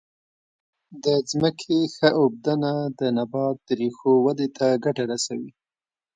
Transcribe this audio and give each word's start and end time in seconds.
د 1.03 1.05
ځمکې 1.29 1.77
ښه 1.95 2.09
اوبدنه 2.21 2.73
د 2.99 3.01
نبات 3.17 3.57
د 3.67 3.69
ریښو 3.79 4.11
ودې 4.25 4.47
ته 4.57 4.67
ګټه 4.83 5.03
رسوي. 5.11 5.51